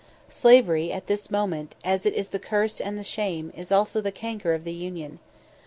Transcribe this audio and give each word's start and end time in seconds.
Slavery 0.29 0.91
at 0.91 1.05
this 1.05 1.29
moment, 1.29 1.75
as 1.83 2.07
it 2.07 2.15
is 2.15 2.29
the 2.29 2.39
curse 2.39 2.81
and 2.81 2.97
the 2.97 3.03
shame, 3.03 3.53
is 3.55 3.71
also 3.71 4.01
the 4.01 4.11
canker 4.11 4.55
of 4.55 4.63
the 4.63 4.73
Union. 4.73 5.19